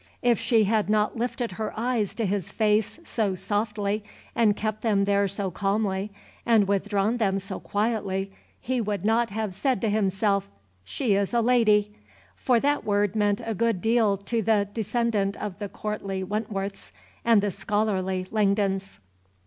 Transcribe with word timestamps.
If 0.23 0.39
she 0.39 0.63
had 0.63 0.89
not 0.89 1.15
lifted 1.15 1.51
her 1.53 1.77
eyes 1.79 2.15
to 2.15 2.25
his 2.25 2.51
face 2.51 2.99
so 3.03 3.35
softly 3.35 4.03
and 4.33 4.55
kept 4.55 4.81
them 4.81 5.03
there 5.03 5.27
so 5.27 5.51
calmly 5.51 6.09
and 6.43 6.67
withdrawn 6.67 7.17
them 7.17 7.37
so 7.37 7.59
quietly, 7.59 8.31
he 8.59 8.81
would 8.81 9.05
not 9.05 9.29
have 9.29 9.53
said 9.53 9.79
to 9.81 9.91
himself, 9.91 10.49
"She 10.83 11.13
is 11.13 11.35
a 11.35 11.41
LADY," 11.41 11.93
for 12.35 12.59
that 12.61 12.83
word 12.83 13.15
meant 13.15 13.41
a 13.45 13.53
good 13.53 13.79
deal 13.79 14.17
to 14.17 14.41
the 14.41 14.67
descendant 14.73 15.37
of 15.37 15.59
the 15.59 15.69
courtly 15.69 16.23
Wentworths 16.23 16.91
and 17.23 17.43
the 17.43 17.51
scholarly 17.51 18.25
Langdons. 18.31 18.97